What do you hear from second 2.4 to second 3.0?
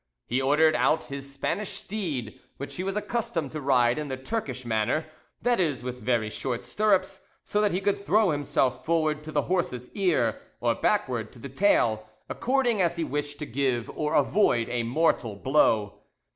which he was